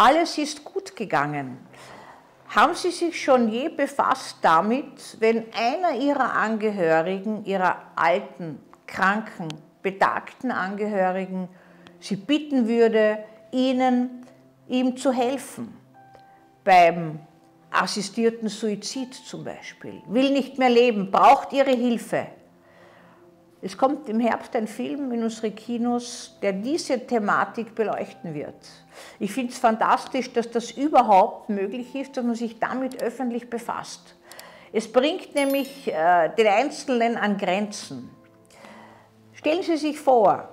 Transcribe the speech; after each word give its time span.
Alles 0.00 0.38
ist 0.38 0.62
gut 0.62 0.94
gegangen. 0.94 1.58
Haben 2.50 2.76
Sie 2.76 2.92
sich 2.92 3.20
schon 3.20 3.48
je 3.48 3.68
befasst 3.68 4.36
damit, 4.42 5.16
wenn 5.18 5.52
einer 5.52 5.92
Ihrer 6.00 6.34
Angehörigen, 6.34 7.44
Ihrer 7.44 7.82
alten, 7.96 8.60
kranken, 8.86 9.48
betagten 9.82 10.52
Angehörigen 10.52 11.48
Sie 11.98 12.14
bitten 12.14 12.68
würde, 12.68 13.24
Ihnen, 13.50 14.24
ihm 14.68 14.96
zu 14.96 15.10
helfen? 15.12 15.76
Beim 16.62 17.18
assistierten 17.72 18.48
Suizid 18.48 19.12
zum 19.14 19.42
Beispiel, 19.42 20.00
will 20.06 20.30
nicht 20.30 20.58
mehr 20.58 20.70
leben, 20.70 21.10
braucht 21.10 21.52
Ihre 21.52 21.72
Hilfe. 21.72 22.28
Es 23.60 23.76
kommt 23.76 24.08
im 24.08 24.20
Herbst 24.20 24.54
ein 24.54 24.68
Film 24.68 25.10
in 25.10 25.24
unsere 25.24 25.50
Kinos, 25.50 26.38
der 26.42 26.52
diese 26.52 27.04
Thematik 27.06 27.74
beleuchten 27.74 28.32
wird. 28.32 28.54
Ich 29.18 29.32
finde 29.32 29.52
es 29.52 29.58
fantastisch, 29.58 30.32
dass 30.32 30.48
das 30.50 30.70
überhaupt 30.70 31.48
möglich 31.48 31.92
ist, 31.94 32.16
dass 32.16 32.24
man 32.24 32.36
sich 32.36 32.60
damit 32.60 33.02
öffentlich 33.02 33.50
befasst. 33.50 34.14
Es 34.72 34.90
bringt 34.90 35.34
nämlich 35.34 35.88
äh, 35.88 36.28
den 36.36 36.46
Einzelnen 36.46 37.16
an 37.16 37.36
Grenzen. 37.36 38.10
Stellen 39.32 39.62
Sie 39.62 39.76
sich 39.76 39.98
vor, 39.98 40.48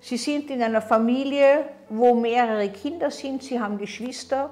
Sie 0.00 0.16
sind 0.16 0.50
in 0.50 0.62
einer 0.62 0.82
Familie, 0.82 1.68
wo 1.88 2.14
mehrere 2.14 2.68
Kinder 2.70 3.10
sind, 3.10 3.42
Sie 3.42 3.60
haben 3.60 3.76
Geschwister, 3.78 4.50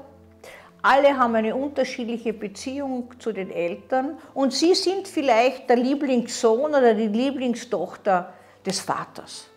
alle 0.82 1.18
haben 1.18 1.34
eine 1.34 1.56
unterschiedliche 1.56 2.32
Beziehung 2.32 3.14
zu 3.18 3.32
den 3.32 3.50
Eltern 3.50 4.18
und 4.34 4.52
Sie 4.52 4.74
sind 4.74 5.08
vielleicht 5.08 5.68
der 5.68 5.76
Lieblingssohn 5.76 6.70
oder 6.70 6.94
die 6.94 7.08
Lieblingstochter 7.08 8.32
des 8.64 8.80
Vaters. 8.80 9.48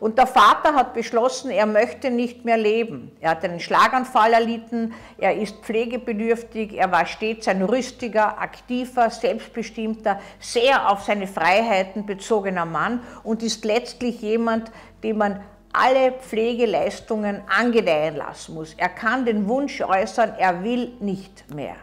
Und 0.00 0.18
der 0.18 0.26
Vater 0.26 0.74
hat 0.74 0.92
beschlossen, 0.92 1.50
er 1.50 1.64
möchte 1.64 2.10
nicht 2.10 2.44
mehr 2.44 2.58
leben. 2.58 3.16
Er 3.20 3.30
hat 3.30 3.44
einen 3.44 3.60
Schlaganfall 3.60 4.34
erlitten, 4.34 4.92
er 5.16 5.34
ist 5.36 5.56
pflegebedürftig, 5.62 6.74
er 6.74 6.92
war 6.92 7.06
stets 7.06 7.48
ein 7.48 7.62
rüstiger, 7.62 8.38
aktiver, 8.38 9.08
selbstbestimmter, 9.08 10.20
sehr 10.40 10.90
auf 10.90 11.04
seine 11.04 11.26
Freiheiten 11.26 12.04
bezogener 12.04 12.66
Mann 12.66 13.00
und 13.22 13.42
ist 13.42 13.64
letztlich 13.64 14.20
jemand, 14.20 14.70
dem 15.02 15.18
man 15.18 15.40
alle 15.74 16.12
Pflegeleistungen 16.12 17.42
angedeihen 17.48 18.16
lassen 18.16 18.54
muss. 18.54 18.74
Er 18.74 18.88
kann 18.88 19.26
den 19.26 19.48
Wunsch 19.48 19.80
äußern, 19.80 20.34
er 20.38 20.62
will 20.62 20.92
nicht 21.00 21.52
mehr. 21.52 21.76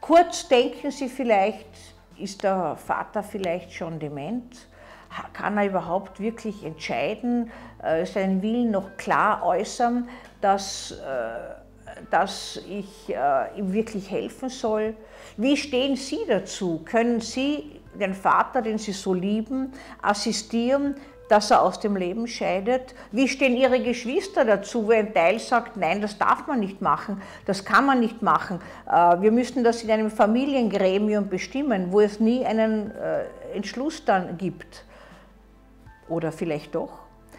Kurz 0.00 0.46
denken 0.46 0.90
Sie 0.90 1.08
vielleicht, 1.08 1.66
ist 2.18 2.42
der 2.42 2.76
Vater 2.76 3.22
vielleicht 3.22 3.72
schon 3.72 3.98
dement? 3.98 4.68
Kann 5.32 5.56
er 5.56 5.66
überhaupt 5.66 6.20
wirklich 6.20 6.64
entscheiden, 6.64 7.50
äh, 7.82 8.04
seinen 8.04 8.42
Willen 8.42 8.70
noch 8.70 8.96
klar 8.96 9.44
äußern, 9.44 10.08
dass, 10.40 10.92
äh, 10.92 12.04
dass 12.10 12.60
ich 12.68 13.08
äh, 13.08 13.58
ihm 13.58 13.72
wirklich 13.72 14.10
helfen 14.10 14.50
soll? 14.50 14.94
Wie 15.36 15.56
stehen 15.56 15.96
Sie 15.96 16.20
dazu? 16.28 16.82
Können 16.84 17.20
Sie 17.20 17.80
den 17.94 18.14
Vater, 18.14 18.62
den 18.62 18.78
Sie 18.78 18.92
so 18.92 19.14
lieben, 19.14 19.72
assistieren, 20.02 20.94
dass 21.30 21.50
er 21.50 21.62
aus 21.62 21.78
dem 21.78 21.96
Leben 21.96 22.26
scheidet? 22.26 22.94
Wie 23.12 23.28
stehen 23.28 23.56
Ihre 23.56 23.80
Geschwister 23.80 24.44
dazu, 24.44 24.86
wo 24.86 24.90
ein 24.90 25.14
Teil 25.14 25.38
sagt, 25.38 25.76
nein, 25.76 26.00
das 26.00 26.18
darf 26.18 26.46
man 26.48 26.58
nicht 26.58 26.82
machen, 26.82 27.22
das 27.46 27.64
kann 27.64 27.86
man 27.86 28.00
nicht 28.00 28.20
machen, 28.20 28.58
äh, 28.90 29.20
wir 29.20 29.30
müssen 29.30 29.62
das 29.62 29.82
in 29.82 29.90
einem 29.90 30.10
Familiengremium 30.10 31.28
bestimmen, 31.28 31.92
wo 31.92 32.00
es 32.00 32.18
nie 32.18 32.44
einen 32.44 32.90
äh, 32.90 33.24
Entschluss 33.54 34.04
dann 34.04 34.36
gibt? 34.38 34.84
Oder 36.08 36.32
vielleicht 36.32 36.74
doch? 36.74 36.90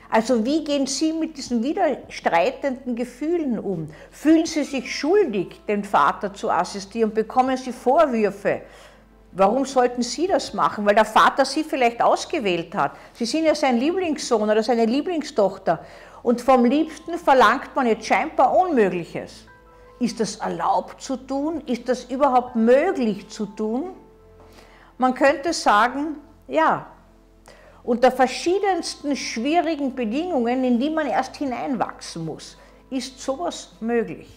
Also 0.10 0.46
wie 0.46 0.64
gehen 0.64 0.88
Sie 0.88 1.14
mit 1.14 1.38
diesen 1.38 1.64
widerstreitenden 1.64 2.98
Gefühlen 2.98 3.58
um? 3.60 3.90
Fühlen 4.10 4.46
Sie 4.46 4.64
sich 4.64 4.94
schuldig, 4.94 5.62
den 5.68 5.86
Vater 5.86 6.34
zu 6.34 6.50
assistieren? 6.50 7.14
Bekommen 7.14 7.56
Sie 7.56 7.72
Vorwürfe? 7.72 8.62
Warum 9.34 9.66
sollten 9.66 10.02
Sie 10.02 10.28
das 10.28 10.54
machen? 10.54 10.86
Weil 10.86 10.96
der 10.96 11.06
Vater 11.06 11.46
Sie 11.46 11.64
vielleicht 11.64 12.02
ausgewählt 12.02 12.76
hat. 12.76 12.92
Sie 13.14 13.26
sind 13.26 13.46
ja 13.46 13.56
sein 13.56 13.78
Lieblingssohn 13.78 14.50
oder 14.50 14.62
seine 14.62 14.86
Lieblingstochter. 14.86 15.86
Und 16.22 16.42
vom 16.42 16.66
Liebsten 16.66 17.18
verlangt 17.18 17.74
man 17.76 17.88
jetzt 17.88 18.06
scheinbar 18.06 18.56
Unmögliches. 18.56 19.46
Ist 20.00 20.20
das 20.20 20.36
erlaubt 20.38 21.02
zu 21.02 21.16
tun? 21.16 21.62
Ist 21.66 21.88
das 21.88 22.06
überhaupt 22.06 22.56
möglich 22.56 23.30
zu 23.30 23.46
tun? 23.46 23.92
Man 24.98 25.14
könnte 25.14 25.54
sagen, 25.54 26.18
ja. 26.48 26.88
Unter 27.84 28.12
verschiedensten 28.12 29.16
schwierigen 29.16 29.96
Bedingungen, 29.96 30.64
in 30.64 30.80
die 30.80 30.90
man 30.90 31.08
erst 31.08 31.38
hineinwachsen 31.38 32.26
muss, 32.26 32.58
ist 32.92 33.20
sowas 33.20 33.72
möglich. 33.80 34.30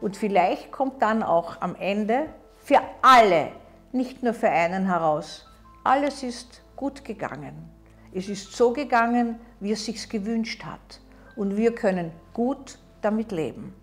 Und 0.00 0.16
vielleicht 0.16 0.70
kommt 0.72 1.00
dann 1.00 1.22
auch 1.22 1.60
am 1.60 1.74
Ende 1.76 2.26
für 2.58 2.80
alle 3.00 3.52
nicht 3.92 4.22
nur 4.22 4.34
für 4.34 4.50
einen 4.50 4.86
heraus. 4.86 5.46
Alles 5.84 6.22
ist 6.22 6.62
gut 6.76 7.04
gegangen. 7.04 7.70
Es 8.12 8.28
ist 8.28 8.56
so 8.56 8.72
gegangen, 8.72 9.38
wie 9.60 9.72
es 9.72 9.84
sich 9.84 10.08
gewünscht 10.08 10.64
hat. 10.64 11.00
Und 11.36 11.56
wir 11.56 11.74
können 11.74 12.10
gut 12.32 12.78
damit 13.02 13.32
leben. 13.32 13.74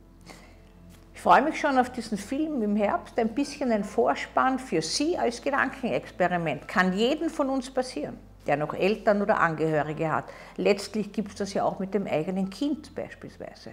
Ich 1.14 1.22
freue 1.22 1.42
mich 1.42 1.60
schon 1.60 1.80
auf 1.80 1.90
diesen 1.90 2.18
Film 2.18 2.62
im 2.62 2.76
Herbst, 2.76 3.18
ein 3.18 3.30
bisschen 3.30 3.72
ein 3.72 3.84
Vorspann 3.84 4.60
für 4.60 4.82
Sie 4.82 5.18
als 5.18 5.42
Gedankenexperiment. 5.42 6.68
Kann 6.68 6.94
jeden 6.94 7.30
von 7.30 7.50
uns 7.50 7.72
passieren, 7.72 8.18
der 8.46 8.58
noch 8.58 8.74
Eltern 8.74 9.22
oder 9.22 9.40
Angehörige 9.40 10.12
hat. 10.12 10.26
Letztlich 10.58 11.12
gibt 11.12 11.30
es 11.30 11.36
das 11.36 11.54
ja 11.54 11.64
auch 11.64 11.80
mit 11.80 11.94
dem 11.94 12.06
eigenen 12.06 12.50
Kind 12.50 12.94
beispielsweise. 12.94 13.72